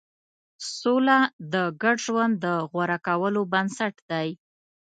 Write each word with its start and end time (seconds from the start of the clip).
سوله 0.77 1.19
د 1.53 1.55
ګډ 1.81 1.97
ژوند 2.05 2.33
د 2.43 2.45
غوره 2.69 2.97
کولو 3.07 3.41
بنسټ 3.53 3.95
دی. 4.11 4.29